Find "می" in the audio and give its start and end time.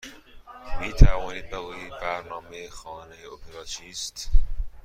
0.79-0.93